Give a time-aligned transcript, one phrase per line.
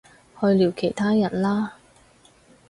[0.39, 1.75] 去聊其他人啦